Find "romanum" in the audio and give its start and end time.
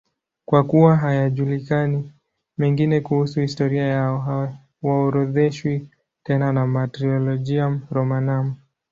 7.91-8.55